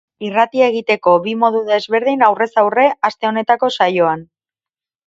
[0.27, 4.27] Irratia egiteko bi modu desberdin aurrez aurre aste honetako saioan.